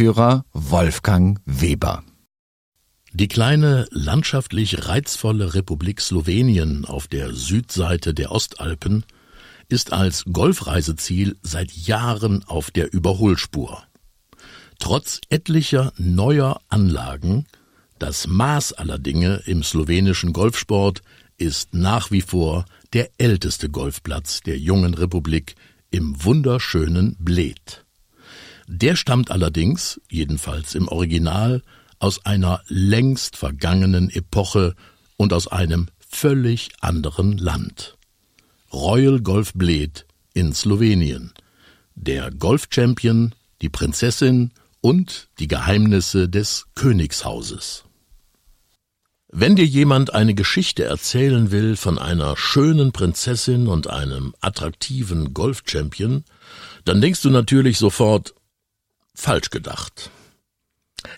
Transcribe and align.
Wolfgang 0.00 1.40
Weber. 1.44 2.02
Die 3.12 3.28
kleine, 3.28 3.86
landschaftlich 3.90 4.88
reizvolle 4.88 5.52
Republik 5.52 6.00
Slowenien 6.00 6.86
auf 6.86 7.06
der 7.06 7.34
Südseite 7.34 8.14
der 8.14 8.32
Ostalpen 8.32 9.04
ist 9.68 9.92
als 9.92 10.24
Golfreiseziel 10.32 11.36
seit 11.42 11.70
Jahren 11.72 12.42
auf 12.44 12.70
der 12.70 12.94
Überholspur. 12.94 13.82
Trotz 14.78 15.20
etlicher 15.28 15.92
neuer 15.98 16.62
Anlagen, 16.70 17.44
das 17.98 18.26
Maß 18.26 18.72
aller 18.72 18.98
Dinge 18.98 19.42
im 19.44 19.62
slowenischen 19.62 20.32
Golfsport 20.32 21.02
ist 21.36 21.74
nach 21.74 22.10
wie 22.10 22.22
vor 22.22 22.64
der 22.94 23.10
älteste 23.18 23.68
Golfplatz 23.68 24.40
der 24.40 24.56
jungen 24.56 24.94
Republik 24.94 25.56
im 25.90 26.24
wunderschönen 26.24 27.16
Bled. 27.18 27.84
Der 28.72 28.94
stammt 28.94 29.32
allerdings, 29.32 30.00
jedenfalls 30.08 30.76
im 30.76 30.86
Original, 30.86 31.60
aus 31.98 32.24
einer 32.24 32.62
längst 32.68 33.36
vergangenen 33.36 34.10
Epoche 34.10 34.76
und 35.16 35.32
aus 35.32 35.48
einem 35.48 35.88
völlig 35.98 36.68
anderen 36.80 37.36
Land. 37.36 37.98
Royal 38.72 39.20
Golf 39.22 39.54
Bled 39.54 40.06
in 40.34 40.54
Slowenien. 40.54 41.32
Der 41.96 42.30
Golf-Champion, 42.30 43.34
die 43.60 43.70
Prinzessin 43.70 44.52
und 44.80 45.26
die 45.40 45.48
Geheimnisse 45.48 46.28
des 46.28 46.66
Königshauses. 46.76 47.82
Wenn 49.32 49.56
dir 49.56 49.66
jemand 49.66 50.14
eine 50.14 50.34
Geschichte 50.34 50.84
erzählen 50.84 51.50
will 51.50 51.74
von 51.74 51.98
einer 51.98 52.36
schönen 52.36 52.92
Prinzessin 52.92 53.66
und 53.66 53.90
einem 53.90 54.32
attraktiven 54.40 55.34
Golf-Champion, 55.34 56.22
dann 56.84 57.00
denkst 57.00 57.22
du 57.22 57.30
natürlich 57.30 57.76
sofort 57.76 58.32
falsch 59.20 59.50
gedacht. 59.50 60.10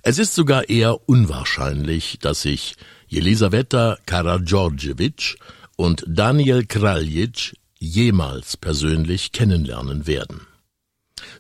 Es 0.03 0.19
ist 0.19 0.35
sogar 0.35 0.69
eher 0.69 1.09
unwahrscheinlich, 1.09 2.19
dass 2.21 2.43
sich 2.43 2.77
Jelisaveta 3.09 3.99
Karadjordjevic 4.07 5.39
und 5.77 6.05
Daniel 6.07 6.67
Kraljic 6.67 7.57
jemals 7.79 8.57
persönlich 8.57 9.33
kennenlernen 9.33 10.07
werden. 10.07 10.47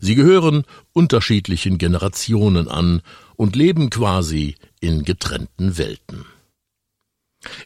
Sie 0.00 0.14
gehören 0.14 0.64
unterschiedlichen 0.92 1.78
Generationen 1.78 2.68
an 2.68 3.02
und 3.36 3.56
leben 3.56 3.90
quasi 3.90 4.56
in 4.80 5.04
getrennten 5.04 5.78
Welten. 5.78 6.24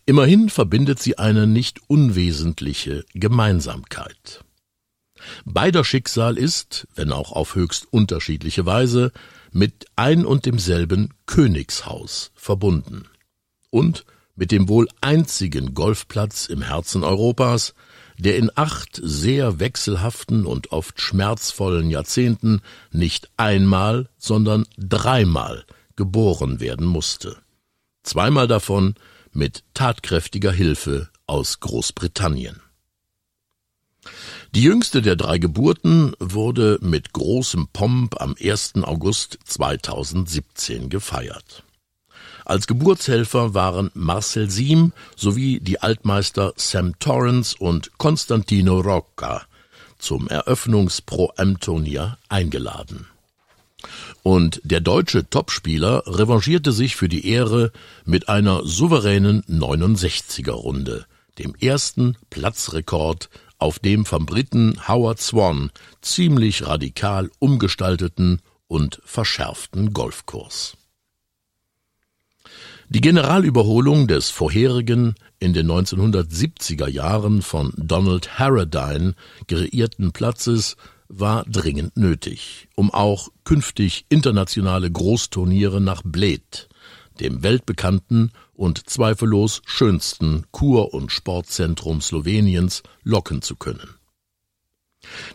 Immerhin 0.06 0.48
verbindet 0.48 1.00
sie 1.00 1.18
eine 1.18 1.46
nicht 1.46 1.80
unwesentliche 1.88 3.04
Gemeinsamkeit. 3.12 4.44
Beider 5.44 5.84
Schicksal 5.84 6.36
ist, 6.38 6.86
wenn 6.94 7.12
auch 7.12 7.32
auf 7.32 7.54
höchst 7.54 7.86
unterschiedliche 7.90 8.66
Weise, 8.66 9.12
mit 9.52 9.86
ein 9.96 10.26
und 10.26 10.46
demselben 10.46 11.14
Königshaus 11.26 12.32
verbunden 12.34 13.08
und 13.70 14.04
mit 14.34 14.52
dem 14.52 14.68
wohl 14.68 14.86
einzigen 15.00 15.74
Golfplatz 15.74 16.46
im 16.46 16.62
Herzen 16.62 17.04
Europas, 17.04 17.74
der 18.18 18.36
in 18.36 18.50
acht 18.54 19.00
sehr 19.02 19.58
wechselhaften 19.58 20.46
und 20.46 20.72
oft 20.72 21.00
schmerzvollen 21.00 21.90
Jahrzehnten 21.90 22.60
nicht 22.90 23.30
einmal, 23.36 24.08
sondern 24.18 24.66
dreimal 24.76 25.64
geboren 25.96 26.60
werden 26.60 26.86
musste. 26.86 27.36
Zweimal 28.02 28.46
davon 28.46 28.94
mit 29.32 29.64
tatkräftiger 29.74 30.52
Hilfe 30.52 31.08
aus 31.26 31.60
Großbritannien. 31.60 32.60
Die 34.56 34.62
jüngste 34.62 35.02
der 35.02 35.16
drei 35.16 35.36
Geburten 35.36 36.14
wurde 36.18 36.78
mit 36.80 37.12
großem 37.12 37.68
Pomp 37.74 38.18
am 38.22 38.34
1. 38.42 38.76
August 38.84 39.38
2017 39.44 40.88
gefeiert. 40.88 41.62
Als 42.46 42.66
Geburtshelfer 42.66 43.52
waren 43.52 43.90
Marcel 43.92 44.48
Siem 44.48 44.94
sowie 45.14 45.60
die 45.60 45.82
Altmeister 45.82 46.54
Sam 46.56 46.98
Torrance 46.98 47.54
und 47.58 47.98
Constantino 47.98 48.80
Rocca 48.80 49.42
zum 49.98 50.26
Eröffnungs-Pro-Am-Turnier 50.26 52.16
eingeladen. 52.30 53.08
Und 54.22 54.62
der 54.64 54.80
deutsche 54.80 55.28
Topspieler 55.28 56.02
revanchierte 56.06 56.72
sich 56.72 56.96
für 56.96 57.10
die 57.10 57.28
Ehre 57.28 57.72
mit 58.06 58.30
einer 58.30 58.64
souveränen 58.64 59.42
69er 59.50 60.52
Runde, 60.52 61.04
dem 61.38 61.54
ersten 61.56 62.16
Platzrekord 62.30 63.28
auf 63.58 63.78
dem 63.78 64.04
vom 64.04 64.26
Briten 64.26 64.88
Howard 64.88 65.20
Swan 65.20 65.70
ziemlich 66.00 66.66
radikal 66.66 67.30
umgestalteten 67.38 68.40
und 68.68 69.00
verschärften 69.04 69.92
Golfkurs. 69.92 70.76
Die 72.88 73.00
Generalüberholung 73.00 74.06
des 74.06 74.30
vorherigen, 74.30 75.16
in 75.40 75.52
den 75.52 75.70
1970er 75.70 76.88
Jahren 76.88 77.42
von 77.42 77.72
Donald 77.76 78.38
Harradine 78.38 79.14
kreierten 79.48 80.12
Platzes 80.12 80.76
war 81.08 81.44
dringend 81.44 81.96
nötig, 81.96 82.68
um 82.76 82.92
auch 82.92 83.28
künftig 83.44 84.06
internationale 84.08 84.90
Großturniere 84.90 85.80
nach 85.80 86.02
Bled, 86.04 86.68
dem 87.20 87.42
weltbekannten 87.42 88.32
und 88.54 88.88
zweifellos 88.88 89.62
schönsten 89.66 90.44
Kur- 90.52 90.94
und 90.94 91.12
Sportzentrum 91.12 92.00
Sloweniens, 92.00 92.82
locken 93.02 93.42
zu 93.42 93.56
können. 93.56 93.96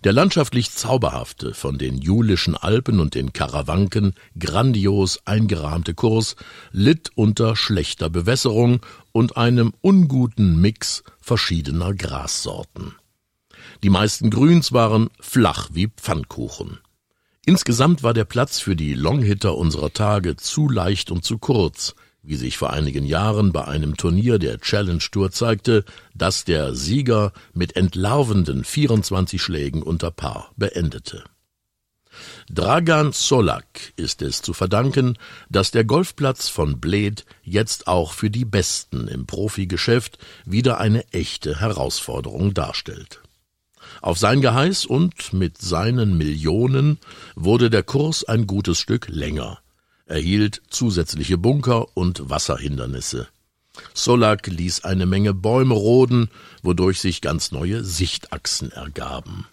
Der 0.04 0.14
landschaftlich 0.14 0.72
zauberhafte, 0.72 1.54
von 1.54 1.78
den 1.78 1.98
Julischen 1.98 2.56
Alpen 2.56 3.00
und 3.00 3.16
den 3.16 3.34
Karawanken 3.34 4.16
grandios 4.38 5.20
eingerahmte 5.26 5.94
Kurs 5.94 6.36
litt 6.72 7.12
unter 7.16 7.56
schlechter 7.56 8.10
Bewässerung 8.10 8.82
und 9.12 9.38
einem 9.38 9.74
unguten 9.82 10.60
Mix 10.60 11.04
verschiedener 11.20 11.94
Grassorten. 11.94 12.96
Die 13.84 13.90
meisten 13.90 14.30
Grüns 14.30 14.72
waren 14.74 15.10
flach 15.20 15.70
wie 15.74 15.88
Pfannkuchen. 15.88 16.80
Insgesamt 17.46 18.04
war 18.04 18.14
der 18.14 18.26
Platz 18.26 18.60
für 18.60 18.76
die 18.76 18.94
Longhitter 18.94 19.58
unserer 19.58 19.92
Tage 19.92 20.36
zu 20.36 20.70
leicht 20.70 21.10
und 21.10 21.26
zu 21.26 21.40
kurz, 21.40 21.96
wie 22.22 22.36
sich 22.36 22.58
vor 22.58 22.72
einigen 22.72 23.04
Jahren 23.04 23.52
bei 23.52 23.66
einem 23.66 23.98
Turnier 23.98 24.38
der 24.38 24.60
Challenge 24.60 25.04
Tour 25.12 25.32
zeigte, 25.32 25.84
das 26.14 26.44
der 26.44 26.76
Sieger 26.76 27.34
mit 27.54 27.76
entlarvenden 27.76 28.64
24 28.64 29.42
Schlägen 29.42 29.82
unter 29.82 30.12
Paar 30.12 30.52
beendete. 30.56 31.24
Dragan 32.50 33.12
Solak 33.12 33.94
ist 33.96 34.22
es 34.22 34.44
zu 34.44 34.54
verdanken, 34.54 35.18
dass 35.50 35.72
der 35.72 35.86
Golfplatz 35.86 36.50
von 36.50 36.80
Bled 36.80 37.26
jetzt 37.42 37.88
auch 37.88 38.14
für 38.14 38.30
die 38.30 38.46
Besten 38.46 39.08
im 39.08 39.26
Profigeschäft 39.26 40.20
wieder 40.46 40.80
eine 40.80 41.12
echte 41.12 41.60
Herausforderung 41.60 42.54
darstellt. 42.54 43.22
Auf 44.02 44.18
sein 44.18 44.42
Geheiß 44.42 44.86
und 44.86 45.32
mit 45.32 45.60
seinen 45.60 46.18
Millionen 46.18 46.98
wurde 47.36 47.70
der 47.70 47.84
Kurs 47.84 48.24
ein 48.24 48.48
gutes 48.48 48.80
Stück 48.80 49.08
länger, 49.08 49.60
erhielt 50.06 50.62
zusätzliche 50.70 51.38
Bunker 51.38 51.86
und 51.96 52.30
Wasserhindernisse. 52.30 53.28
Solak 53.94 54.48
ließ 54.48 54.84
eine 54.84 55.06
Menge 55.06 55.34
Bäume 55.34 55.76
roden, 55.76 56.30
wodurch 56.64 57.00
sich 57.00 57.22
ganz 57.22 57.52
neue 57.52 57.84
Sichtachsen 57.84 58.72
ergaben 58.72 59.46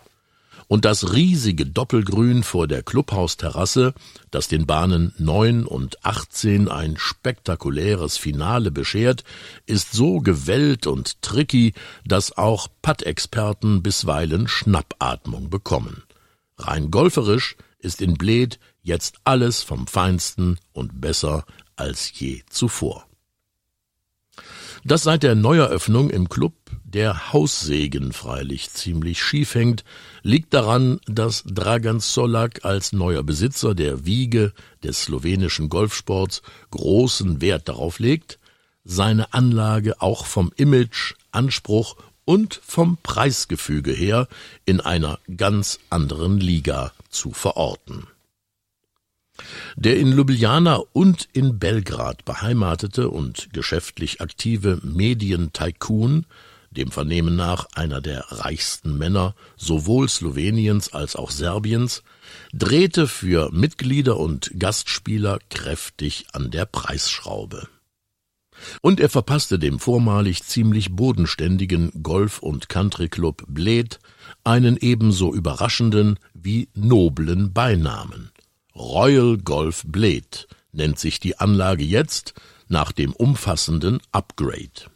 und 0.69 0.85
das 0.85 1.15
riesige 1.15 1.67
Doppelgrün 1.67 2.43
vor 2.43 2.69
der 2.69 2.83
Clubhausterrasse, 2.83 3.95
das 4.31 4.49
den 4.49 4.67
Bahnen 4.67 5.15
9 5.19 5.65
und 5.65 6.05
18 6.05 6.69
ein 6.69 6.97
spektakuläres 6.99 8.19
Finale 8.19 8.71
beschert, 8.71 9.25
ist 9.67 9.93
so 9.93 10.21
gewellt 10.21 10.87
und 10.87 11.21
tricky, 11.23 11.73
dass 12.05 12.37
auch 12.37 12.69
Putt-Experten 12.83 13.83
bisweilen 13.83 14.47
Schnappatmung 14.47 15.49
bekommen. 15.49 16.03
Rein 16.59 16.91
golferisch 16.91 17.57
ist 17.79 18.03
in 18.03 18.15
Bled 18.15 18.59
jetzt 18.83 19.17
alles 19.25 19.63
vom 19.63 19.87
Feinsten 19.87 20.59
und 20.73 21.01
besser 21.01 21.45
als 21.77 22.13
je 22.19 22.43
zuvor. 22.51 23.07
Dass 24.85 25.03
seit 25.03 25.23
der 25.23 25.35
Neueröffnung 25.35 26.11
im 26.11 26.29
Club 26.29 26.58
der 26.95 27.33
Haussegen 27.33 28.13
freilich 28.13 28.71
ziemlich 28.71 29.23
schief 29.23 29.55
hängt, 29.55 29.85
liegt 30.23 30.55
daran, 30.55 31.01
dass 31.07 31.45
Dragan 31.45 32.01
Solak 32.01 32.65
als 32.65 32.93
neuer 32.93 33.23
Besitzer 33.23 33.75
der 33.75 34.07
Wiege 34.07 34.53
des 34.83 35.05
slowenischen 35.05 35.69
Golfsports 35.69 36.43
großen 36.71 37.41
Wert 37.43 37.69
darauf 37.69 37.99
legt, 37.99 38.39
seine 38.85 39.35
Anlage 39.35 40.01
auch 40.01 40.25
vom 40.25 40.51
Image, 40.57 41.15
Anspruch 41.31 41.97
und 42.25 42.61
vom 42.65 42.97
Preisgefüge 43.03 43.93
her 43.93 44.27
in 44.65 44.81
einer 44.81 45.19
ganz 45.37 45.81
anderen 45.91 46.39
Liga 46.39 46.93
zu 47.11 47.33
verorten. 47.33 48.07
Der 49.77 49.99
in 49.99 50.13
Ljubljana 50.13 50.81
und 50.93 51.29
in 51.33 51.59
Belgrad 51.59 52.25
beheimatete 52.25 53.11
und 53.11 53.53
geschäftlich 53.53 54.21
aktive 54.21 54.81
Medientycoon, 54.83 56.27
dem 56.71 56.91
Vernehmen 56.91 57.37
nach 57.37 57.67
einer 57.75 58.01
der 58.01 58.25
reichsten 58.31 58.97
Männer 58.97 59.35
sowohl 59.57 60.09
Sloweniens 60.09 60.93
als 60.93 61.17
auch 61.17 61.31
Serbiens, 61.31 62.03
drehte 62.53 63.07
für 63.07 63.51
Mitglieder 63.53 64.19
und 64.19 64.53
Gastspieler 64.59 65.39
kräftig 65.51 66.27
an 66.33 66.51
der 66.51 66.67
Preisschraube. 66.67 67.69
Und 68.83 69.01
er 69.01 69.09
verpasste 69.09 69.59
dem 69.59 69.79
vormalig 69.79 70.43
ziemlich 70.43 70.91
bodenständigen 70.91 72.03
Golf- 72.03 72.41
und 72.41 72.69
Countryclub 72.69 73.45
Bled 73.47 73.99
einen 74.45 74.77
ebenso 74.77 75.33
überraschenden 75.33 76.19
wie 76.35 76.69
noblen 76.75 77.53
Beinamen. 77.53 78.31
Royal 78.75 79.39
Golf 79.39 79.85
Blade 79.87 80.47
nennt 80.73 80.99
sich 80.99 81.21
die 81.21 81.39
Anlage 81.39 81.85
jetzt 81.85 82.35
nach 82.69 82.93
dem 82.93 83.13
umfassenden 83.13 84.01
Upgrade. 84.13 84.91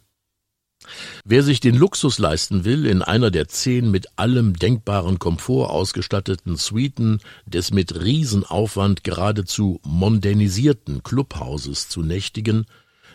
Wer 1.25 1.43
sich 1.43 1.59
den 1.59 1.75
Luxus 1.75 2.19
leisten 2.19 2.65
will, 2.65 2.85
in 2.85 3.01
einer 3.01 3.31
der 3.31 3.47
zehn 3.47 3.89
mit 3.91 4.07
allem 4.17 4.53
denkbaren 4.53 5.19
Komfort 5.19 5.69
ausgestatteten 5.69 6.55
Suiten 6.55 7.19
des 7.45 7.71
mit 7.71 8.03
Riesenaufwand 8.03 9.03
geradezu 9.03 9.79
modernisierten 9.83 11.03
Clubhauses 11.03 11.89
zu 11.89 12.01
nächtigen, 12.01 12.65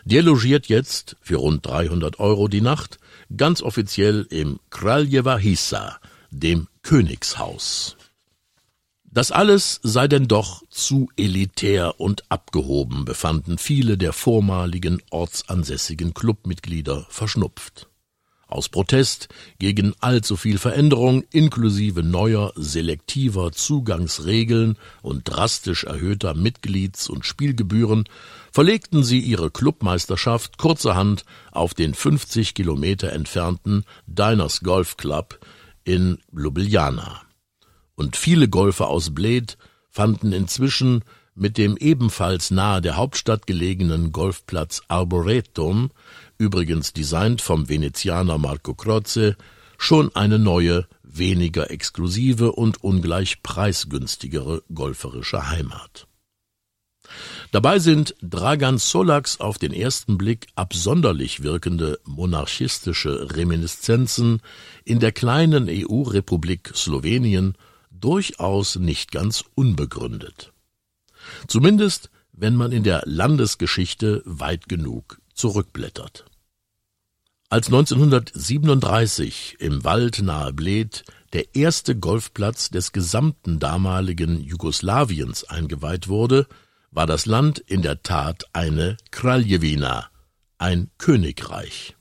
der 0.05 0.23
logiert 0.23 0.67
jetzt 0.67 1.17
für 1.21 1.37
rund 1.37 1.65
300 1.65 2.19
Euro 2.19 2.47
die 2.47 2.61
Nacht 2.61 2.99
ganz 3.35 3.61
offiziell 3.61 4.25
im 4.29 4.59
Kraljeva 4.69 5.37
Hisa, 5.37 5.99
dem 6.31 6.67
Königshaus. 6.81 7.98
Das 9.11 9.31
alles 9.31 9.79
sei 9.81 10.07
denn 10.07 10.27
doch 10.27 10.61
zu 10.69 11.09
elitär 11.17 11.99
und 11.99 12.23
abgehoben, 12.29 13.05
befanden 13.05 13.57
viele 13.57 13.97
der 13.97 14.13
vormaligen 14.13 15.01
ortsansässigen 15.09 16.13
Clubmitglieder 16.13 17.07
verschnupft. 17.09 17.89
Aus 18.47 18.69
Protest 18.69 19.27
gegen 19.57 19.93
allzu 19.99 20.35
viel 20.35 20.59
Veränderung 20.59 21.23
inklusive 21.31 22.03
neuer, 22.03 22.51
selektiver 22.55 23.51
Zugangsregeln 23.51 24.77
und 25.01 25.23
drastisch 25.23 25.85
erhöhter 25.85 26.33
Mitglieds- 26.35 27.09
und 27.09 27.25
Spielgebühren 27.25 28.05
verlegten 28.51 29.03
sie 29.03 29.19
ihre 29.19 29.49
Clubmeisterschaft 29.49 30.57
kurzerhand 30.57 31.25
auf 31.51 31.73
den 31.73 31.95
50 31.95 32.53
Kilometer 32.53 33.11
entfernten 33.11 33.85
Diners 34.07 34.61
Golf 34.61 34.97
Club 34.97 35.39
in 35.83 36.19
Ljubljana 36.31 37.21
und 37.99 38.15
viele 38.15 38.47
Golfer 38.47 38.87
aus 38.87 39.13
Bled 39.13 39.57
fanden 39.89 40.31
inzwischen 40.31 41.03
mit 41.35 41.57
dem 41.57 41.75
ebenfalls 41.75 42.49
nahe 42.49 42.79
der 42.79 42.95
Hauptstadt 42.95 43.45
gelegenen 43.45 44.13
Golfplatz 44.13 44.81
Arboretum, 44.87 45.91
übrigens 46.37 46.93
designt 46.93 47.41
vom 47.41 47.67
Venezianer 47.67 48.37
Marco 48.37 48.73
Croce, 48.73 49.35
schon 49.77 50.15
eine 50.15 50.39
neue, 50.39 50.87
weniger 51.03 51.71
exklusive 51.71 52.53
und 52.53 52.81
ungleich 52.81 53.43
preisgünstigere 53.43 54.63
golferische 54.73 55.49
Heimat. 55.49 56.07
Dabei 57.51 57.79
sind 57.79 58.15
Dragan 58.21 58.77
Solaks 58.77 59.41
auf 59.41 59.57
den 59.57 59.73
ersten 59.73 60.17
Blick 60.17 60.47
absonderlich 60.55 61.43
wirkende 61.43 61.99
monarchistische 62.05 63.35
Reminiszenzen 63.35 64.41
in 64.85 64.99
der 64.99 65.11
kleinen 65.11 65.67
EU-Republik 65.67 66.71
Slowenien 66.75 67.57
durchaus 67.99 68.75
nicht 68.75 69.11
ganz 69.11 69.43
unbegründet. 69.55 70.53
Zumindest, 71.47 72.09
wenn 72.31 72.55
man 72.55 72.71
in 72.71 72.83
der 72.83 73.03
Landesgeschichte 73.05 74.21
weit 74.25 74.69
genug 74.69 75.19
zurückblättert. 75.33 76.25
Als 77.49 77.67
1937 77.67 79.57
im 79.59 79.83
Wald 79.83 80.21
nahe 80.21 80.53
Bled 80.53 81.03
der 81.33 81.55
erste 81.55 81.95
Golfplatz 81.95 82.69
des 82.69 82.91
gesamten 82.91 83.59
damaligen 83.59 84.39
Jugoslawiens 84.39 85.43
eingeweiht 85.45 86.07
wurde, 86.07 86.47
war 86.91 87.07
das 87.07 87.25
Land 87.25 87.59
in 87.59 87.81
der 87.81 88.03
Tat 88.03 88.45
eine 88.53 88.97
Kraljewina, 89.11 90.09
ein 90.57 90.89
Königreich. 90.97 91.95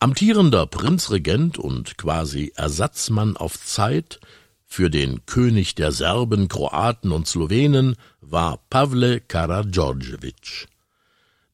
Amtierender 0.00 0.66
Prinzregent 0.66 1.58
und 1.58 1.96
quasi 1.96 2.52
Ersatzmann 2.56 3.36
auf 3.36 3.58
Zeit 3.64 4.20
für 4.66 4.90
den 4.90 5.24
König 5.26 5.74
der 5.74 5.92
Serben, 5.92 6.48
Kroaten 6.48 7.12
und 7.12 7.26
Slowenen 7.26 7.96
war 8.20 8.58
Pavle 8.68 9.20
Karadjordjevic. 9.20 10.68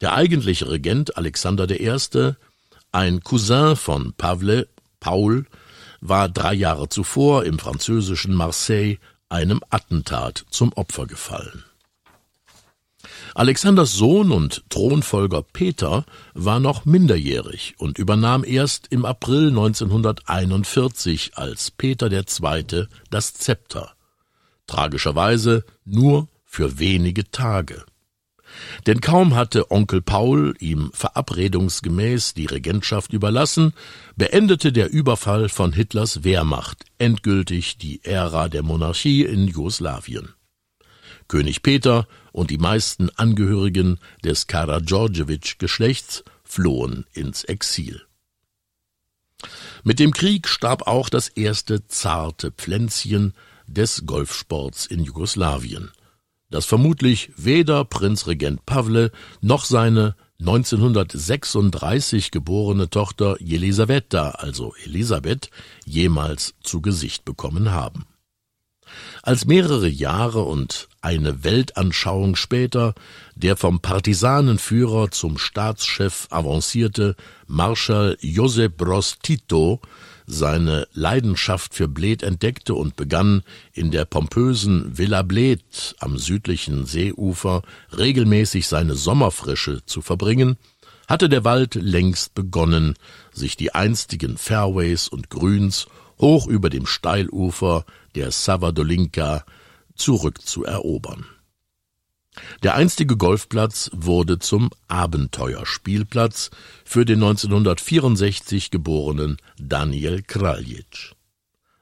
Der 0.01 0.15
eigentliche 0.15 0.69
Regent 0.69 1.17
Alexander 1.17 1.71
I., 1.71 2.35
ein 2.91 3.23
Cousin 3.23 3.77
von 3.77 4.13
Pavle, 4.15 4.69
Paul, 4.99 5.47
war 6.01 6.29
drei 6.29 6.55
Jahre 6.55 6.89
zuvor 6.89 7.45
im 7.45 7.59
französischen 7.59 8.35
Marseille 8.35 8.99
einem 9.29 9.61
Attentat 9.71 10.45
zum 10.51 10.73
Opfer 10.73 11.07
gefallen. 11.07 11.65
Alexanders 13.35 13.95
Sohn 13.95 14.31
und 14.31 14.63
Thronfolger 14.69 15.43
Peter 15.43 16.05
war 16.35 16.61
noch 16.61 16.85
minderjährig 16.85 17.75
und 17.79 17.99
übernahm 17.99 18.45
erst 18.45 18.89
im 18.91 19.07
April 19.07 19.49
1941 19.49 21.33
als 21.37 21.71
Peter 21.71 22.13
II. 22.13 22.87
das 23.11 23.35
Zepter. 23.35 23.93
Tragischerweise 24.67 25.65
nur 25.85 26.29
für 26.45 26.79
wenige 26.79 27.31
Tage. 27.31 27.85
Denn 28.87 29.01
kaum 29.01 29.35
hatte 29.35 29.71
Onkel 29.71 30.03
Paul 30.03 30.55
ihm 30.59 30.91
verabredungsgemäß 30.93 32.35
die 32.35 32.45
Regentschaft 32.45 33.15
überlassen, 33.15 33.73
beendete 34.15 34.73
der 34.73 34.93
Überfall 34.93 35.49
von 35.49 35.73
Hitlers 35.73 36.23
Wehrmacht 36.23 36.85
endgültig 36.99 37.79
die 37.79 38.05
Ära 38.05 38.51
der 38.51 38.63
Monarchie 38.63 39.23
in 39.23 39.49
Jugoslawien. 39.49 40.35
König 41.33 41.63
Peter 41.63 42.07
und 42.33 42.51
die 42.51 42.59
meisten 42.59 43.09
Angehörigen 43.09 43.99
des 44.23 44.49
Karadjordjevic-Geschlechts 44.49 46.25
flohen 46.45 47.07
ins 47.15 47.45
Exil. 47.45 48.03
Mit 49.83 49.99
dem 49.99 50.13
Krieg 50.13 50.47
starb 50.47 50.87
auch 50.87 51.09
das 51.09 51.29
erste 51.29 51.87
zarte 51.87 52.51
Pflänzchen, 52.51 53.33
des 53.67 54.05
Golfsports 54.05 54.85
in 54.85 55.03
Jugoslawien, 55.05 55.91
das 56.51 56.67
vermutlich 56.67 57.31
weder 57.39 57.87
Prinzregent 57.87 58.67
Pavle 58.67 59.11
noch 59.41 59.65
seine 59.65 60.17
1936 60.41 62.31
geborene 62.31 62.91
Tochter 62.91 63.41
Jelisaveta, 63.41 64.33
also 64.33 64.75
Elisabeth, 64.85 65.49
jemals 65.87 66.53
zu 66.63 66.83
Gesicht 66.83 67.25
bekommen 67.25 67.71
haben. 67.71 68.05
Als 69.23 69.45
mehrere 69.45 69.89
Jahre 69.89 70.43
und 70.43 70.89
eine 71.01 71.45
Weltanschauung 71.45 72.37
später 72.37 72.95
der 73.35 73.57
vom 73.57 73.81
Partisanenführer 73.81 75.11
zum 75.11 75.39
Staatschef 75.39 76.29
avancierte 76.31 77.17
Marschall 77.47 78.17
Josep 78.21 78.77
Broz 78.77 79.19
Tito 79.23 79.81
seine 80.27 80.87
Leidenschaft 80.93 81.75
für 81.75 81.89
Bled 81.89 82.23
entdeckte 82.23 82.75
und 82.75 82.97
begann, 82.97 83.43
in 83.73 83.91
der 83.91 84.05
pompösen 84.05 84.97
Villa 84.97 85.23
Bled 85.23 85.97
am 85.99 86.19
südlichen 86.19 86.87
Seeufer 86.87 87.63
regelmäßig 87.97 88.67
seine 88.67 88.95
Sommerfrische 88.95 89.85
zu 89.85 90.01
verbringen, 90.01 90.57
hatte 91.09 91.29
der 91.29 91.45
Wald 91.45 91.75
längst 91.75 92.35
begonnen, 92.35 92.95
sich 93.33 93.57
die 93.57 93.75
einstigen 93.75 94.37
Fairways 94.39 95.09
und 95.09 95.29
Grüns 95.29 95.87
hoch 96.21 96.47
über 96.47 96.71
dem 96.71 96.87
Steilufer 96.87 97.85
der 98.15 98.31
Savadolinka 98.31 99.45
zurückzuerobern. 99.95 101.27
Der 102.63 102.75
einstige 102.75 103.17
Golfplatz 103.17 103.91
wurde 103.93 104.39
zum 104.39 104.71
Abenteuerspielplatz 104.89 106.51
für 106.85 107.05
den 107.05 107.23
1964 107.23 108.71
geborenen 108.71 109.37
Daniel 109.59 110.23
Kraljic. 110.23 111.15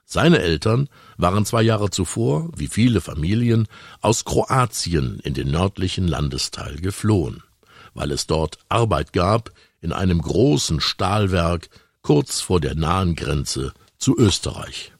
Seine 0.05 0.39
Eltern 0.39 0.89
waren 1.15 1.45
zwei 1.45 1.61
Jahre 1.61 1.89
zuvor, 1.89 2.49
wie 2.53 2.67
viele 2.67 2.99
Familien, 2.99 3.67
aus 4.01 4.25
Kroatien 4.25 5.21
in 5.23 5.33
den 5.33 5.51
nördlichen 5.51 6.05
Landesteil 6.05 6.75
geflohen, 6.81 7.43
weil 7.93 8.11
es 8.11 8.27
dort 8.27 8.57
Arbeit 8.67 9.13
gab 9.13 9.51
in 9.79 9.93
einem 9.93 10.21
großen 10.21 10.81
Stahlwerk 10.81 11.69
kurz 12.01 12.41
vor 12.41 12.59
der 12.59 12.75
nahen 12.75 13.15
Grenze 13.15 13.71
zu 14.01 14.17
Österreich. 14.17 14.91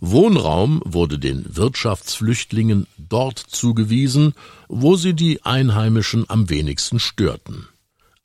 Wohnraum 0.00 0.82
wurde 0.84 1.18
den 1.18 1.56
Wirtschaftsflüchtlingen 1.56 2.86
dort 2.96 3.38
zugewiesen, 3.38 4.34
wo 4.68 4.96
sie 4.96 5.14
die 5.14 5.44
Einheimischen 5.44 6.28
am 6.28 6.48
wenigsten 6.48 6.98
störten. 6.98 7.68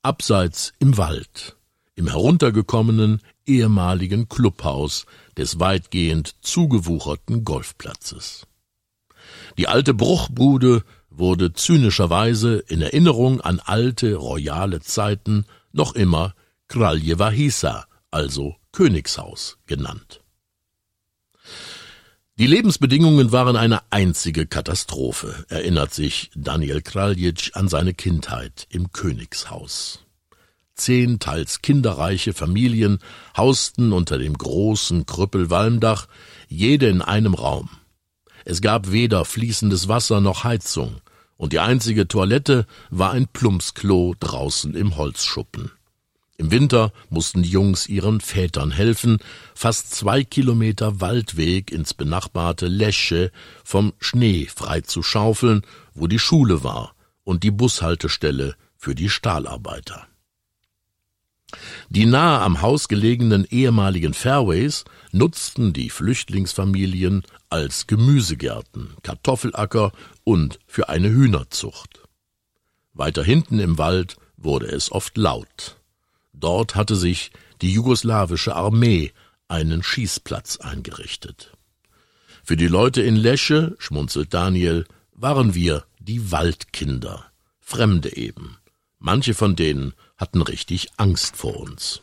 Abseits 0.02 0.74
im 0.80 0.98
Wald, 0.98 1.56
im 1.96 2.08
heruntergekommenen 2.08 3.22
ehemaligen 3.46 4.30
Clubhaus 4.30 5.06
des 5.38 5.60
weitgehend 5.60 6.36
zugewucherten 6.42 7.44
Golfplatzes. 7.44 8.48
Die 9.58 9.68
alte 9.68 9.94
Bruchbude 9.94 10.84
wurde 11.10 11.54
zynischerweise 11.54 12.58
in 12.58 12.82
Erinnerung 12.82 13.42
an 13.42 13.60
alte 13.60 14.16
royale 14.16 14.80
Zeiten 14.82 15.46
noch 15.74 15.94
immer 15.94 16.36
Kraljeva 16.68 17.30
Hisa, 17.30 17.86
also 18.12 18.56
Königshaus 18.76 19.58
genannt. 19.68 20.22
Die 22.38 22.46
Lebensbedingungen 22.46 23.32
waren 23.32 23.56
eine 23.56 23.80
einzige 23.90 24.48
Katastrophe, 24.48 25.46
erinnert 25.48 25.94
sich 25.94 26.30
Daniel 26.36 26.82
Kraljic 26.82 27.52
an 27.54 27.70
seine 27.70 27.94
Kindheit 27.94 28.68
im 28.70 28.92
Königshaus. 28.92 30.04
Zehn 30.74 31.20
teils 31.20 31.62
kinderreiche 31.62 32.34
Familien 32.34 33.00
hausten 33.38 33.94
unter 33.94 34.18
dem 34.18 34.34
großen 34.38 35.06
Krüppelwalmdach, 35.06 36.10
jede 36.50 36.90
in 36.90 37.02
einem 37.02 37.34
Raum. 37.34 37.70
Es 38.44 38.60
gab 38.60 38.92
weder 38.92 39.24
fließendes 39.24 39.88
Wasser 39.88 40.20
noch 40.20 40.44
Heizung, 40.44 40.98
und 41.38 41.54
die 41.54 41.60
einzige 41.60 42.10
Toilette 42.10 42.68
war 42.90 43.12
ein 43.12 43.30
Plumpsklo 43.30 44.16
draußen 44.20 44.76
im 44.76 44.98
Holzschuppen. 44.98 45.72
Im 46.38 46.52
Winter 46.52 46.92
mussten 47.10 47.44
die 47.44 47.50
Jungs 47.50 47.88
ihren 47.88 48.20
Vätern 48.20 48.72
helfen, 48.72 49.20
fast 49.54 49.96
zwei 49.96 50.24
Kilometer 50.24 51.00
Waldweg 51.00 51.72
ins 51.72 51.94
benachbarte 51.94 52.68
Lesche 52.68 53.32
vom 53.64 53.94
Schnee 54.00 54.48
frei 54.48 54.82
zu 54.82 55.02
schaufeln, 55.02 55.62
wo 55.94 56.08
die 56.08 56.20
Schule 56.20 56.64
war 56.64 56.94
und 57.24 57.44
die 57.44 57.52
Bushaltestelle 57.52 58.56
für 58.78 58.96
die 58.96 59.10
Stahlarbeiter. 59.10 60.08
Die 61.90 62.06
nahe 62.06 62.42
am 62.42 62.62
Haus 62.62 62.90
gelegenen 62.90 63.46
ehemaligen 63.50 64.14
Fairways 64.14 64.84
nutzten 65.14 65.72
die 65.72 65.90
Flüchtlingsfamilien 65.90 67.24
als 67.50 67.88
Gemüsegärten, 67.88 68.94
Kartoffelacker 69.04 69.94
und 70.26 70.60
für 70.68 70.90
eine 70.90 71.10
Hühnerzucht. 71.10 72.02
Weiter 72.94 73.24
hinten 73.24 73.60
im 73.60 73.78
Wald 73.78 74.18
wurde 74.36 74.68
es 74.68 74.92
oft 74.92 75.16
laut. 75.18 75.78
Dort 76.40 76.76
hatte 76.76 76.96
sich 76.96 77.32
die 77.62 77.72
jugoslawische 77.72 78.56
Armee 78.56 79.12
einen 79.48 79.84
Schießplatz 79.84 80.58
eingerichtet. 80.58 81.52
Für 82.44 82.58
die 82.58 82.68
Leute 82.68 83.02
in 83.02 83.16
Lesche, 83.16 83.76
schmunzelt 83.80 84.34
Daniel, 84.34 84.86
waren 85.14 85.56
wir 85.56 85.86
die 86.00 86.32
Waldkinder, 86.32 87.26
Fremde 87.60 88.16
eben. 88.16 88.58
Manche 89.00 89.34
von 89.34 89.56
denen 89.56 89.94
hatten 90.18 90.42
richtig 90.42 90.90
Angst 90.98 91.36
vor 91.36 91.58
uns. 91.58 92.02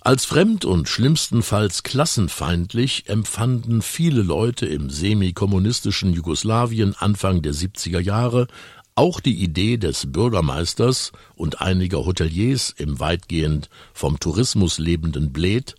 Als 0.00 0.26
fremd 0.26 0.66
und 0.66 0.86
schlimmstenfalls 0.86 1.82
klassenfeindlich 1.82 3.08
empfanden 3.08 3.80
viele 3.80 4.22
Leute 4.22 4.66
im 4.66 4.90
semikommunistischen 4.90 6.12
Jugoslawien 6.12 6.94
Anfang 6.94 7.40
der 7.40 7.54
70er 7.54 8.00
Jahre 8.00 8.46
auch 8.94 9.20
die 9.20 9.42
Idee 9.42 9.76
des 9.76 10.12
Bürgermeisters 10.12 11.12
und 11.34 11.60
einiger 11.60 12.04
Hoteliers 12.04 12.70
im 12.76 13.00
weitgehend 13.00 13.68
vom 13.92 14.20
Tourismus 14.20 14.78
lebenden 14.78 15.32
Bled, 15.32 15.74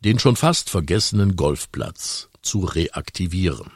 den 0.00 0.18
schon 0.18 0.36
fast 0.36 0.70
vergessenen 0.70 1.36
Golfplatz 1.36 2.28
zu 2.42 2.60
reaktivieren. 2.60 3.70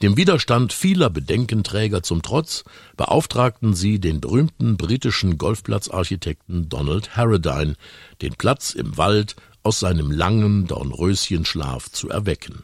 Dem 0.00 0.16
Widerstand 0.16 0.72
vieler 0.72 1.10
Bedenkenträger 1.10 2.02
zum 2.02 2.22
Trotz 2.22 2.64
beauftragten 2.96 3.74
sie 3.74 3.98
den 3.98 4.20
berühmten 4.20 4.76
britischen 4.76 5.38
Golfplatzarchitekten 5.38 6.68
Donald 6.68 7.16
Harradine, 7.16 7.74
den 8.22 8.34
Platz 8.34 8.74
im 8.74 8.96
Wald 8.96 9.34
aus 9.62 9.80
seinem 9.80 10.12
langen 10.12 10.66
Dornröschenschlaf 10.68 11.90
zu 11.90 12.08
erwecken. 12.08 12.62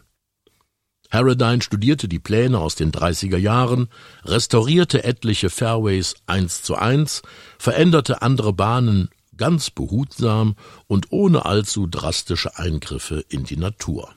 Harradine 1.13 1.61
studierte 1.61 2.09
die 2.09 2.19
Pläne 2.19 2.59
aus 2.59 2.75
den 2.75 2.91
30er 2.91 3.37
Jahren, 3.37 3.89
restaurierte 4.25 5.05
etliche 5.05 5.51
Fairways 5.51 6.15
eins 6.27 6.63
zu 6.63 6.75
eins, 6.75 7.21
veränderte 7.59 8.23
andere 8.23 8.55
Bahnen 8.55 9.11
ganz 9.37 9.71
behutsam 9.71 10.57
und 10.87 11.13
ohne 11.13 11.45
allzu 11.45 11.87
drastische 11.87 12.57
Eingriffe 12.57 13.25
in 13.29 13.45
die 13.45 13.59
Natur. 13.59 14.15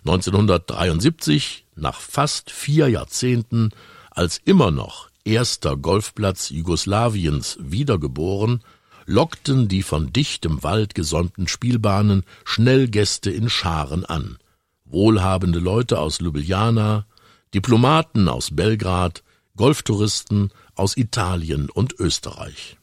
1973, 0.00 1.64
nach 1.74 2.00
fast 2.00 2.50
vier 2.50 2.88
Jahrzehnten, 2.88 3.70
als 4.10 4.40
immer 4.44 4.70
noch 4.70 5.08
erster 5.24 5.76
Golfplatz 5.76 6.50
Jugoslawiens 6.50 7.56
wiedergeboren, 7.60 8.62
lockten 9.06 9.68
die 9.68 9.82
von 9.82 10.12
dichtem 10.12 10.62
Wald 10.62 10.94
gesäumten 10.94 11.48
Spielbahnen 11.48 12.24
schnell 12.44 12.88
Gäste 12.88 13.30
in 13.30 13.48
Scharen 13.48 14.04
an– 14.04 14.36
wohlhabende 14.90 15.58
Leute 15.58 15.98
aus 15.98 16.20
Ljubljana, 16.20 17.06
Diplomaten 17.54 18.28
aus 18.28 18.54
Belgrad, 18.54 19.22
Golftouristen 19.56 20.50
aus 20.74 20.96
Italien 20.96 21.70
und 21.70 21.98
Österreich. 21.98 22.76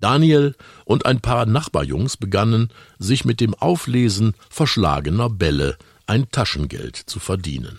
Daniel 0.00 0.56
und 0.84 1.06
ein 1.06 1.20
paar 1.20 1.46
Nachbarjungs 1.46 2.16
begannen, 2.16 2.70
sich 2.98 3.24
mit 3.24 3.40
dem 3.40 3.54
Auflesen 3.54 4.34
verschlagener 4.50 5.30
Bälle 5.30 5.76
ein 6.06 6.28
Taschengeld 6.30 6.96
zu 6.96 7.20
verdienen. 7.20 7.78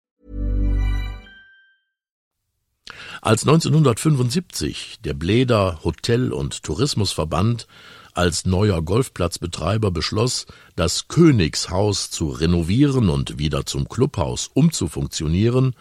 Als 3.23 3.43
1975 3.43 4.97
der 5.03 5.13
Bleder 5.13 5.81
Hotel- 5.83 6.33
und 6.33 6.63
Tourismusverband 6.63 7.67
als 8.13 8.47
neuer 8.47 8.81
Golfplatzbetreiber 8.81 9.91
beschloss, 9.91 10.47
das 10.75 11.07
Königshaus 11.07 12.09
zu 12.09 12.29
renovieren 12.29 13.09
und 13.09 13.37
wieder 13.37 13.67
zum 13.67 13.87
Clubhaus 13.87 14.49
umzufunktionieren, 14.51 15.75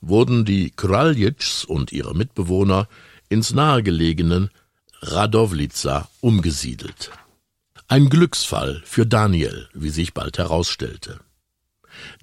wurden 0.00 0.44
die 0.44 0.72
Kraljitschs 0.72 1.64
und 1.64 1.92
ihre 1.92 2.16
Mitbewohner 2.16 2.88
ins 3.28 3.54
nahegelegenen 3.54 4.50
Radowlica 5.00 6.08
umgesiedelt. 6.20 7.12
Ein 7.86 8.08
Glücksfall 8.08 8.82
für 8.84 9.06
Daniel, 9.06 9.68
wie 9.74 9.90
sich 9.90 10.12
bald 10.12 10.38
herausstellte. 10.38 11.20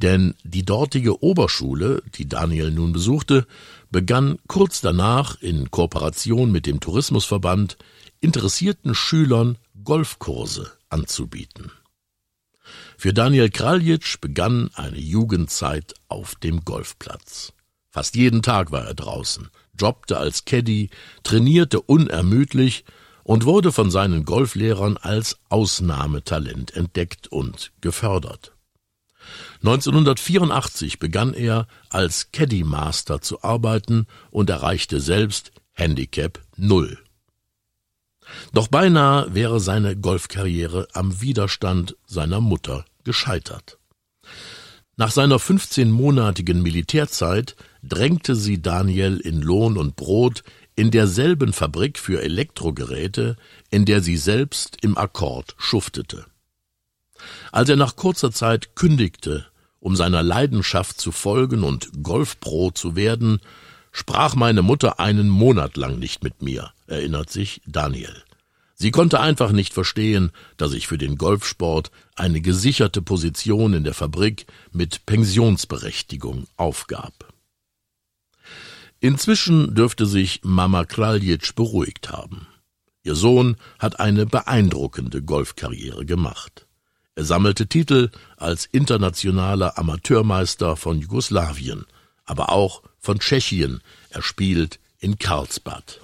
Denn 0.02 0.36
die 0.44 0.66
dortige 0.66 1.24
Oberschule, 1.24 2.02
die 2.16 2.28
Daniel 2.28 2.72
nun 2.72 2.94
besuchte, 2.94 3.46
begann 3.90 4.38
kurz 4.48 4.82
danach 4.82 5.42
in 5.42 5.72
Kooperation 5.72 6.52
mit 6.52 6.66
dem 6.66 6.80
Tourismusverband 6.80 7.78
interessierten 8.20 8.96
Schülern 8.96 9.58
Golfkurse 9.84 10.72
anzubieten. 10.90 11.72
Für 12.98 13.14
Daniel 13.14 13.50
Kraljitsch 13.50 14.20
begann 14.20 14.70
eine 14.74 15.00
Jugendzeit 15.00 15.94
auf 16.08 16.36
dem 16.36 16.66
Golfplatz. 16.66 17.54
Fast 17.90 18.16
jeden 18.16 18.42
Tag 18.42 18.72
war 18.72 18.86
er 18.86 18.94
draußen, 18.94 19.50
jobbte 19.80 20.18
als 20.18 20.46
Caddy, 20.46 20.90
trainierte 21.24 21.82
unermüdlich 21.82 22.84
und 23.24 23.46
wurde 23.46 23.72
von 23.72 23.92
seinen 23.92 24.26
Golflehrern 24.26 24.98
als 24.98 25.40
Ausnahmetalent 25.50 26.76
entdeckt 26.76 27.28
und 27.28 27.72
gefördert. 27.82 28.57
1984 29.64 31.00
begann 31.00 31.34
er 31.34 31.68
als 31.90 32.32
Caddy 32.32 32.64
Master 32.64 33.22
zu 33.22 33.44
arbeiten 33.44 34.08
und 34.32 34.50
erreichte 34.50 35.00
selbst 35.00 35.52
Handicap 35.74 36.42
Null. 36.56 36.98
Doch 38.54 38.68
beinahe 38.68 39.34
wäre 39.34 39.60
seine 39.60 39.96
Golfkarriere 39.96 40.88
am 40.94 41.22
Widerstand 41.22 41.96
seiner 42.06 42.42
Mutter 42.42 42.86
gescheitert. 43.04 43.78
Nach 44.98 45.12
seiner 45.12 45.38
15-monatigen 45.38 46.62
Militärzeit 46.62 47.56
drängte 47.84 48.36
sie 48.36 48.62
Daniel 48.62 49.20
in 49.20 49.42
Lohn 49.42 49.78
und 49.78 49.96
Brot 49.96 50.44
in 50.76 50.92
derselben 50.92 51.54
Fabrik 51.54 52.00
für 52.00 52.22
Elektrogeräte, 52.22 53.36
in 53.70 53.86
der 53.86 54.02
sie 54.02 54.18
selbst 54.18 54.78
im 54.82 54.98
Akkord 54.98 55.56
schuftete. 55.58 56.26
Als 57.52 57.70
er 57.70 57.76
nach 57.76 57.96
kurzer 57.96 58.32
Zeit 58.32 58.76
kündigte, 58.76 59.46
um 59.80 59.96
seiner 59.96 60.24
Leidenschaft 60.24 61.00
zu 61.00 61.12
folgen 61.12 61.64
und 61.64 62.04
Golfpro 62.04 62.72
zu 62.72 62.96
werden, 62.96 63.40
sprach 63.92 64.36
meine 64.36 64.62
Mutter 64.62 65.00
einen 65.00 65.30
Monat 65.30 65.78
lang 65.78 66.00
nicht 66.00 66.24
mit 66.24 66.42
mir, 66.42 66.72
erinnert 66.88 67.30
sich 67.30 67.62
Daniel. 67.66 68.24
Sie 68.80 68.92
konnte 68.92 69.20
einfach 69.20 69.52
nicht 69.52 69.74
verstehen, 69.74 70.32
dass 70.56 70.74
ich 70.74 70.88
für 70.88 71.00
den 71.00 71.18
Golfsport 71.18 71.90
eine 72.16 72.42
gesicherte 72.42 73.02
Position 73.02 73.74
in 73.74 73.84
der 73.84 73.96
Fabrik 73.96 74.46
mit 74.72 75.08
Pensionsberechtigung 75.08 76.46
aufgab. 76.58 77.34
Inzwischen 79.00 79.74
dürfte 79.74 80.06
sich 80.06 80.42
Mama 80.44 80.86
Kraljic 80.86 81.56
beruhigt 81.56 82.12
haben. 82.12 82.46
Ihr 83.04 83.16
Sohn 83.16 83.58
hat 83.80 84.00
eine 84.00 84.28
beeindruckende 84.28 85.24
Golfkarriere 85.24 86.06
gemacht. 86.06 86.67
Er 87.18 87.26
sammelte 87.26 87.66
Titel 87.66 88.12
als 88.38 88.68
internationaler 88.68 89.80
Amateurmeister 89.80 90.76
von 90.76 91.02
Jugoslawien, 91.02 91.88
aber 92.26 92.50
auch 92.50 92.84
von 93.00 93.18
Tschechien. 93.18 93.82
Er 94.12 94.22
spielt 94.22 94.78
in 95.00 95.18
Karlsbad. 95.18 96.00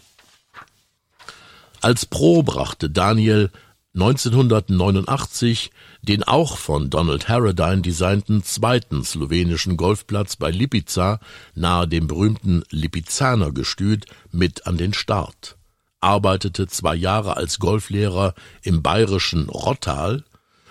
Als 1.82 2.08
Pro 2.08 2.42
brachte 2.42 2.90
Daniel 2.90 3.52
1989 3.94 5.70
den 6.02 6.24
auch 6.24 6.58
von 6.58 6.90
Donald 6.90 7.30
Harradine 7.30 7.84
designten 7.84 8.44
zweiten 8.44 9.04
slowenischen 9.04 9.78
Golfplatz 9.78 10.36
bei 10.36 10.50
Lipica 10.50 11.20
nahe 11.54 11.88
dem 11.88 12.08
berühmten 12.08 12.64
Lipizaner 12.72 13.52
Gestüt 13.52 14.08
mit 14.32 14.66
an 14.66 14.78
den 14.78 14.96
Start, 14.96 15.58
arbeitete 16.02 16.66
zwei 16.66 16.96
Jahre 16.96 17.38
als 17.38 17.60
Golflehrer 17.60 18.34
im 18.64 18.82
bayerischen 18.82 19.48
Rottal, 19.48 20.24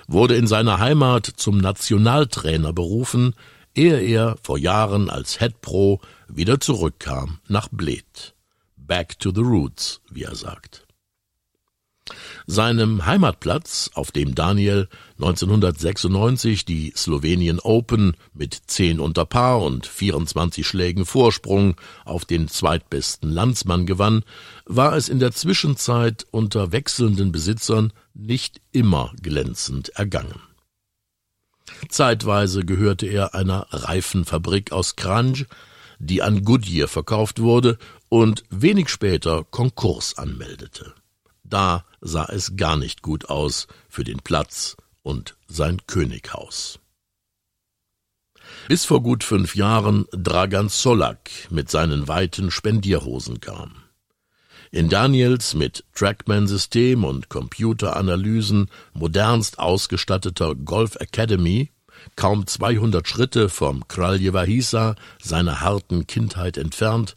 wurde 0.07 0.37
in 0.37 0.47
seiner 0.47 0.79
Heimat 0.79 1.27
zum 1.27 1.59
Nationaltrainer 1.59 2.73
berufen, 2.73 3.35
ehe 3.75 4.01
er 4.01 4.37
vor 4.43 4.59
Jahren 4.59 5.11
als 5.11 5.39
Head 5.39 5.61
Pro 5.61 6.01
wieder 6.29 6.61
zurückkam 6.61 7.39
nach 7.49 7.69
Bled. 7.71 8.35
Back 8.77 9.19
to 9.19 9.33
the 9.35 9.41
roots, 9.41 10.01
wie 10.11 10.25
er 10.25 10.35
sagt. 10.35 10.87
Seinem 12.47 13.07
Heimatplatz, 13.07 13.91
auf 13.95 14.11
dem 14.11 14.35
Daniel 14.35 14.89
1996 15.15 16.65
die 16.65 16.93
Slowenien 16.97 17.61
Open 17.61 18.17
mit 18.35 18.55
10 18.67 19.01
unter 19.01 19.25
Paar 19.25 19.63
und 19.63 19.87
24 19.87 20.67
Schlägen 20.67 21.07
Vorsprung 21.07 21.77
auf 22.05 22.25
den 22.25 22.49
zweitbesten 22.49 23.31
Landsmann 23.31 23.87
gewann, 23.87 24.25
war 24.67 24.97
es 24.97 25.09
in 25.09 25.19
der 25.19 25.33
Zwischenzeit 25.33 26.27
unter 26.31 26.73
wechselnden 26.73 27.33
Besitzern 27.33 27.93
nicht 28.15 28.61
immer 28.73 29.13
glänzend 29.23 29.91
ergangen. 29.91 30.41
Zeitweise 31.89 32.65
gehörte 32.65 33.07
er 33.07 33.35
einer 33.35 33.67
Reifenfabrik 33.71 34.73
aus 34.73 34.97
Kranj, 34.97 35.47
die 35.99 36.23
an 36.23 36.45
Goodyear 36.45 36.89
verkauft 36.89 37.41
wurde 37.41 37.79
und 38.09 38.45
wenig 38.51 38.89
später 38.89 39.45
Konkurs 39.45 40.19
anmeldete. 40.19 40.95
Da 41.45 41.85
sah 42.03 42.27
es 42.27 42.57
gar 42.57 42.77
nicht 42.77 43.01
gut 43.01 43.31
aus 43.31 43.69
für 43.89 44.05
den 44.05 44.19
Platz 44.19 44.77
und 45.03 45.37
sein 45.47 45.81
Könighaus. 45.87 46.79
Bis 48.69 48.85
vor 48.85 49.03
gut 49.03 49.25
fünf 49.25 49.57
Jahren 49.57 50.07
Dragan 50.13 50.69
Solak 50.69 51.31
mit 51.51 51.71
seinen 51.71 52.09
weiten 52.09 52.51
Spendierhosen 52.51 53.41
kam. 53.41 53.77
In 54.71 54.89
Daniels 54.89 55.55
mit 55.55 55.85
Trackman-System 55.95 57.05
und 57.05 57.29
Computeranalysen 57.29 58.69
modernst 58.95 59.59
ausgestatteter 59.59 60.55
Golf 60.55 60.97
Academy, 60.97 61.71
kaum 62.17 62.47
200 62.47 63.07
Schritte 63.07 63.49
vom 63.49 63.87
Kraljeva 63.87 64.43
Hisa, 64.43 64.97
seiner 65.23 65.61
harten 65.61 66.07
Kindheit 66.07 66.57
entfernt, 66.57 67.17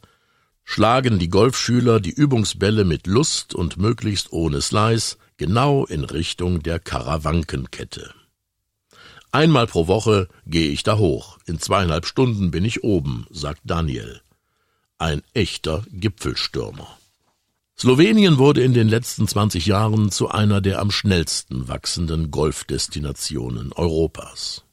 schlagen 0.65 1.19
die 1.19 1.29
Golfschüler 1.29 2.01
die 2.01 2.11
Übungsbälle 2.11 2.83
mit 2.83 3.07
Lust 3.07 3.55
und 3.55 3.77
möglichst 3.77 4.33
ohne 4.33 4.61
Slice 4.61 5.17
genau 5.37 5.85
in 5.85 6.03
Richtung 6.03 6.61
der 6.63 6.79
Karawankenkette. 6.79 8.13
Einmal 9.31 9.67
pro 9.67 9.87
Woche 9.87 10.27
gehe 10.45 10.71
ich 10.71 10.83
da 10.83 10.97
hoch, 10.97 11.37
in 11.45 11.59
zweieinhalb 11.59 12.05
Stunden 12.05 12.51
bin 12.51 12.65
ich 12.65 12.83
oben, 12.83 13.27
sagt 13.29 13.61
Daniel. 13.63 14.21
Ein 14.97 15.21
echter 15.33 15.85
Gipfelstürmer. 15.91 16.87
Slowenien 17.77 18.37
wurde 18.37 18.63
in 18.63 18.73
den 18.73 18.87
letzten 18.87 19.27
20 19.27 19.65
Jahren 19.65 20.09
zu 20.09 20.29
einer 20.29 20.61
der 20.61 20.79
am 20.79 20.89
schnellsten 20.89 21.67
wachsenden 21.67 22.31
Golfdestinationen 22.31 23.73
Europas. 23.73 24.63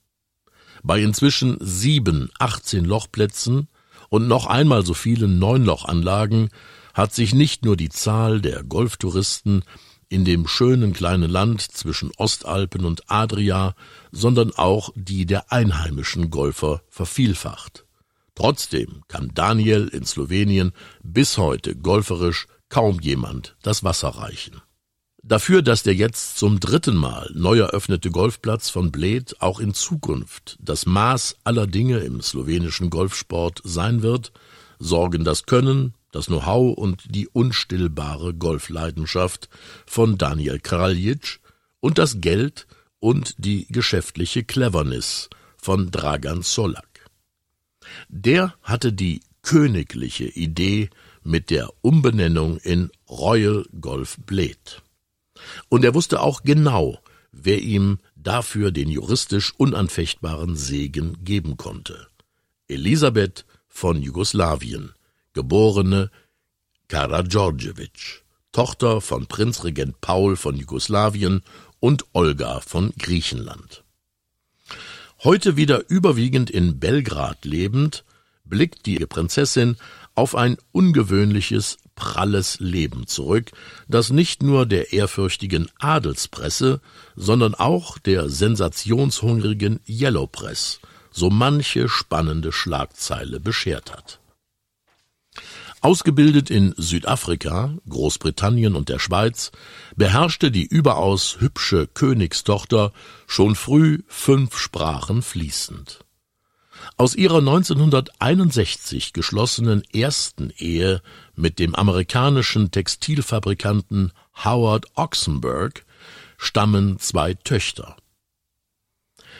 Bei 0.85 1.03
inzwischen 1.03 1.57
sieben 1.61 2.31
18 2.39 2.85
Lochplätzen 2.85 3.67
und 4.13 4.29
noch 4.29 4.45
einmal 4.45 4.85
so 4.85 4.93
vielen 4.93 5.39
Neunlochanlagen 5.39 6.51
hat 6.93 7.15
sich 7.15 7.35
nicht 7.35 7.65
nur 7.65 7.79
die 7.79 7.89
Zahl 7.89 8.43
der 8.43 8.63
Golftouristen 8.63 9.65
in 10.11 10.27
dem 10.27 10.47
schönen 10.47 10.93
kleinen 10.93 11.31
Land 11.31 11.63
zwischen 11.63 12.13
Ostalpen 12.19 12.85
und 12.85 13.11
Adria, 13.11 13.75
sondern 14.11 14.53
auch 14.55 14.91
die 14.97 15.25
der 15.25 15.51
einheimischen 15.51 16.29
Golfer 16.29 16.83
vervielfacht. 16.91 17.87
Trotzdem 18.35 19.01
kann 19.09 19.31
Daniel 19.33 19.89
in 19.89 20.05
Slowenien 20.05 20.73
bis 21.03 21.39
heute 21.39 21.75
golferisch 21.75 22.49
kaum 22.69 23.01
jemand 23.01 23.57
das 23.63 23.83
Wasser 23.83 24.09
reichen. 24.09 24.61
Dafür, 25.25 25.63
dass 25.63 25.85
der 25.85 25.95
jetzt 25.95 26.37
zum 26.37 26.59
dritten 26.59 26.97
Mal 26.97 27.31
neu 27.33 27.59
eröffnete 27.61 28.11
Golfplatz 28.11 28.71
von 28.71 28.91
Bled 28.91 29.41
auch 29.41 29.61
in 29.61 29.73
Zukunft 29.73 30.59
das 30.61 30.85
Maß 30.85 31.37
aller 31.45 31.69
Dinge 31.69 31.99
im 31.99 32.21
slowenischen 32.21 32.91
Golfsport 32.91 33.61
sein 33.63 34.03
wird, 34.03 34.33
sorgen 34.81 35.23
das 35.23 35.47
Können, 35.47 35.95
das 36.11 36.27
Know-how 36.27 36.77
und 36.77 37.15
die 37.15 37.29
unstillbare 37.29 38.35
Golfleidenschaft 38.35 39.49
von 39.87 40.19
Daniel 40.19 40.59
Kraljic 40.59 41.39
und 41.79 41.99
das 41.99 42.21
Geld 42.21 42.67
und 42.99 43.37
die 43.39 43.69
geschäftliche 43.69 44.43
Cleverness 44.43 45.31
von 45.57 45.93
Dragan 45.93 46.43
Solak. 46.43 47.09
Der 48.09 48.55
hatte 48.63 48.93
die 48.93 49.21
königliche 49.43 50.25
Idee 50.25 50.91
mit 51.23 51.51
der 51.51 51.71
Umbenennung 51.81 52.59
in 52.59 52.91
Royal 53.09 53.65
Golf 53.81 54.17
Bled. 54.27 54.83
Und 55.69 55.85
er 55.85 55.95
wusste 55.95 56.21
auch 56.21 56.43
genau, 56.43 56.99
wer 57.33 57.61
ihm 57.61 57.99
dafür 58.17 58.71
den 58.71 58.89
juristisch 58.89 59.53
unanfechtbaren 59.57 60.57
Segen 60.57 61.25
geben 61.25 61.57
konnte. 61.57 62.07
Elisabeth 62.69 63.45
von 63.69 64.03
Jugoslawien, 64.03 64.93
geborene 65.33 66.11
Karadjordjevic, 66.89 68.23
Tochter 68.53 69.01
von 69.01 69.27
Prinzregent 69.27 70.01
Paul 70.01 70.37
von 70.37 70.57
Jugoslawien 70.57 71.43
und 71.81 72.05
Olga 72.13 72.61
von 72.61 72.93
Griechenland. 72.99 73.83
Heute 75.25 75.57
wieder 75.57 75.89
überwiegend 75.89 76.51
in 76.51 76.79
Belgrad 76.79 77.45
lebend, 77.45 78.05
blickt 78.45 78.87
die 78.87 78.99
Prinzessin 79.07 79.77
auf 80.15 80.35
ein 80.35 80.57
ungewöhnliches, 80.73 81.79
pralles 81.95 82.59
Leben 82.61 83.07
zurück, 83.07 83.51
das 83.89 84.11
nicht 84.11 84.43
nur 84.43 84.67
der 84.67 84.93
ehrfürchtigen 84.93 85.69
Adelspresse, 85.79 86.81
sondern 87.17 87.55
auch 87.55 87.99
der 87.99 88.29
sensationshungrigen 88.29 89.81
Yellow 89.87 90.27
Press 90.27 90.81
so 91.11 91.31
manche 91.31 91.89
spannende 91.89 92.53
Schlagzeile 92.53 93.39
beschert 93.39 93.93
hat. 93.93 94.19
Ausgebildet 95.81 96.49
in 96.49 96.75
Südafrika, 96.77 97.75
Großbritannien 97.89 98.77
und 98.77 98.89
der 98.89 99.01
Schweiz, 99.01 99.51
beherrschte 99.97 100.53
die 100.53 100.65
überaus 100.65 101.41
hübsche 101.41 101.89
Königstochter 101.89 102.93
schon 103.27 103.57
früh 103.57 104.03
fünf 104.07 104.57
Sprachen 104.57 105.23
fließend. 105.23 106.05
Aus 106.97 107.15
ihrer 107.15 107.39
1961 107.39 109.13
geschlossenen 109.13 109.83
ersten 109.93 110.51
Ehe 110.57 111.03
mit 111.35 111.59
dem 111.59 111.75
amerikanischen 111.75 112.71
Textilfabrikanten 112.71 114.13
Howard 114.45 114.87
Oxenberg 114.95 115.85
stammen 116.37 116.99
zwei 116.99 117.35
Töchter. 117.35 117.97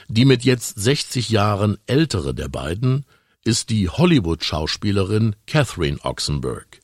Die 0.07 0.25
mit 0.25 0.43
jetzt 0.43 0.79
60 0.79 1.29
Jahren 1.29 1.77
ältere 1.85 2.33
der 2.33 2.49
beiden 2.49 3.05
ist 3.43 3.69
die 3.69 3.89
Hollywood-Schauspielerin 3.89 5.35
Catherine 5.47 5.99
Oxenberg, 6.03 6.79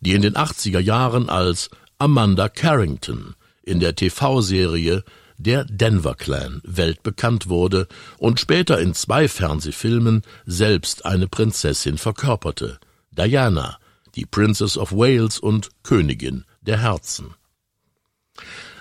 die 0.00 0.12
in 0.12 0.22
den 0.22 0.34
80er 0.34 0.80
Jahren 0.80 1.28
als 1.28 1.70
Amanda 1.98 2.48
Carrington 2.48 3.34
in 3.62 3.80
der 3.80 3.94
TV-Serie 3.94 5.04
Der 5.36 5.64
Denver 5.64 6.14
Clan 6.14 6.60
weltbekannt 6.64 7.48
wurde 7.48 7.88
und 8.18 8.38
später 8.38 8.78
in 8.78 8.94
zwei 8.94 9.28
Fernsehfilmen 9.28 10.22
selbst 10.46 11.04
eine 11.04 11.26
Prinzessin 11.26 11.98
verkörperte, 11.98 12.78
Diana, 13.10 13.78
die 14.14 14.26
Princess 14.26 14.78
of 14.78 14.92
Wales 14.92 15.38
und 15.38 15.70
Königin 15.82 16.44
der 16.60 16.80
Herzen. 16.80 17.34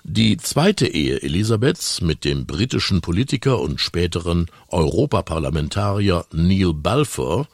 Die 0.04 0.38
zweite 0.38 0.86
Ehe 0.86 1.22
Elisabeths 1.22 2.02
mit 2.02 2.26
dem 2.26 2.46
britischen 2.46 3.02
Politiker 3.02 3.60
und 3.60 3.80
späteren 3.80 4.48
Europaparlamentarier 4.68 6.26
Neil 6.34 6.74
Balfour 6.74 7.48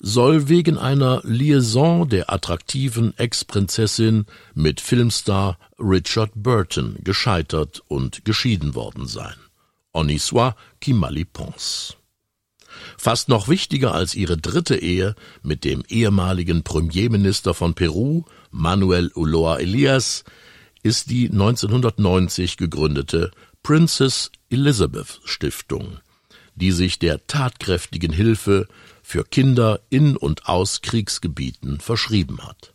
soll 0.00 0.48
wegen 0.48 0.78
einer 0.78 1.20
Liaison 1.24 2.08
der 2.08 2.32
attraktiven 2.32 3.16
Ex-Prinzessin 3.18 4.26
mit 4.54 4.80
Filmstar 4.80 5.58
Richard 5.78 6.30
Burton 6.34 6.96
gescheitert 7.02 7.82
und 7.88 8.24
geschieden 8.24 8.74
worden 8.74 9.06
sein. 9.06 9.34
On 9.92 10.08
y 10.08 10.18
soit 10.18 10.54
qui 10.80 10.92
mal. 10.92 11.16
Fast 12.96 13.28
noch 13.28 13.48
wichtiger 13.48 13.92
als 13.94 14.14
ihre 14.14 14.36
dritte 14.36 14.76
Ehe 14.76 15.14
mit 15.42 15.64
dem 15.64 15.82
ehemaligen 15.88 16.62
Premierminister 16.62 17.54
von 17.54 17.74
Peru, 17.74 18.24
Manuel 18.50 19.10
Uloa 19.14 19.58
Elias, 19.58 20.24
ist 20.82 21.10
die 21.10 21.28
1990 21.30 22.56
gegründete 22.56 23.30
Princess 23.62 24.30
Elizabeth 24.50 25.20
Stiftung, 25.24 25.98
die 26.54 26.72
sich 26.72 26.98
der 26.98 27.26
tatkräftigen 27.26 28.12
Hilfe 28.12 28.68
für 29.08 29.24
Kinder 29.24 29.80
in 29.88 30.18
und 30.18 30.48
aus 30.48 30.82
Kriegsgebieten 30.82 31.80
verschrieben 31.80 32.46
hat. 32.46 32.74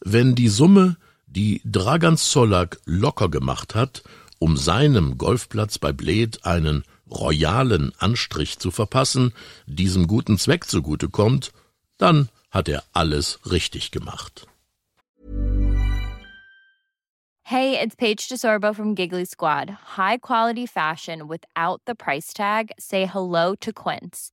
Wenn 0.00 0.34
die 0.34 0.48
Summe, 0.48 0.96
die 1.26 1.62
Dragan 1.64 2.16
Solak 2.16 2.80
locker 2.84 3.28
gemacht 3.28 3.76
hat, 3.76 4.02
um 4.40 4.56
seinem 4.56 5.18
Golfplatz 5.18 5.78
bei 5.78 5.92
Bled 5.92 6.44
einen 6.44 6.82
royalen 7.08 7.92
Anstrich 7.98 8.58
zu 8.58 8.72
verpassen, 8.72 9.32
diesem 9.66 10.08
guten 10.08 10.36
Zweck 10.36 10.64
zugute 10.64 11.08
kommt, 11.08 11.52
dann 11.96 12.28
hat 12.50 12.68
er 12.68 12.82
alles 12.92 13.38
richtig 13.48 13.92
gemacht. 13.92 14.48
Hey, 17.44 17.78
it's 17.80 17.94
Paige 17.94 18.26
DeSorbo 18.28 18.74
from 18.74 18.96
Giggly 18.96 19.26
Squad. 19.26 19.70
High 19.96 20.20
quality 20.20 20.66
fashion 20.66 21.28
without 21.28 21.80
the 21.86 21.94
price 21.94 22.32
tag. 22.32 22.72
Say 22.78 23.06
hello 23.06 23.54
to 23.60 23.72
Quince. 23.72 24.32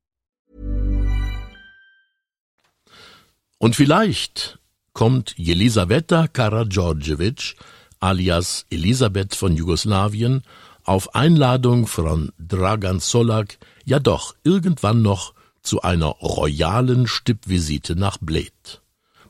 Und 3.61 3.75
vielleicht 3.75 4.57
kommt 4.91 5.35
Jelisaveta 5.37 6.27
Karadjordjevic 6.27 7.55
alias 7.99 8.65
Elisabeth 8.71 9.35
von 9.35 9.55
Jugoslawien 9.55 10.41
auf 10.83 11.13
Einladung 11.13 11.85
von 11.85 12.31
Dragan 12.39 12.99
Solak 12.99 13.59
ja 13.85 13.99
doch 13.99 14.33
irgendwann 14.43 15.03
noch 15.03 15.35
zu 15.61 15.83
einer 15.83 16.07
royalen 16.07 17.05
Stippvisite 17.05 17.95
nach 17.95 18.17
Bled, 18.17 18.81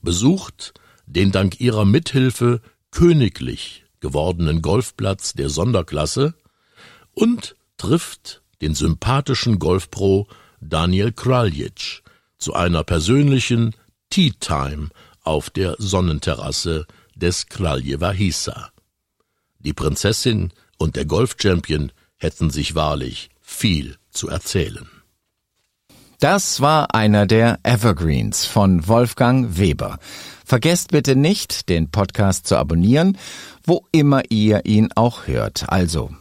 besucht 0.01 0.75
den 1.05 1.33
dank 1.33 1.59
ihrer 1.59 1.83
Mithilfe 1.83 2.61
königlich 2.89 3.83
gewordenen 3.99 4.61
Golfplatz 4.61 5.33
der 5.33 5.49
Sonderklasse 5.49 6.35
und 7.13 7.57
trifft 7.75 8.41
den 8.61 8.75
sympathischen 8.75 9.59
Golfpro 9.59 10.25
Daniel 10.61 11.11
Kraljic 11.11 12.01
zu 12.37 12.53
einer 12.53 12.85
persönlichen 12.85 13.75
Tea 14.11 14.33
Time 14.39 14.89
auf 15.23 15.49
der 15.49 15.75
Sonnenterrasse 15.79 16.85
des 17.15 17.47
Kraljeva 17.47 18.11
Hisa. 18.11 18.69
Die 19.59 19.73
Prinzessin 19.73 20.51
und 20.77 20.95
der 20.95 21.05
Golfchampion 21.05 21.91
hätten 22.17 22.49
sich 22.49 22.75
wahrlich 22.75 23.29
viel 23.41 23.95
zu 24.11 24.27
erzählen. 24.27 24.87
Das 26.19 26.61
war 26.61 26.93
einer 26.93 27.25
der 27.25 27.59
Evergreens 27.63 28.45
von 28.45 28.87
Wolfgang 28.87 29.57
Weber. 29.57 29.97
Vergesst 30.45 30.91
bitte 30.91 31.15
nicht, 31.15 31.69
den 31.69 31.89
Podcast 31.89 32.45
zu 32.45 32.57
abonnieren, 32.57 33.17
wo 33.65 33.87
immer 33.91 34.21
ihr 34.29 34.65
ihn 34.65 34.89
auch 34.93 35.25
hört. 35.25 35.69
Also 35.69 36.11